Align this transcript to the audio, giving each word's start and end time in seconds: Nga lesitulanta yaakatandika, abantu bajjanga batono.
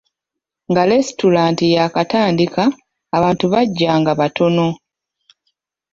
Nga 0.69 0.83
lesitulanta 0.89 1.63
yaakatandika, 1.75 2.63
abantu 3.17 3.45
bajjanga 3.53 4.11
batono. 4.19 4.67